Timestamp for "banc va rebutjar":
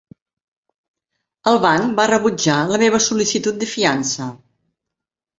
1.65-2.55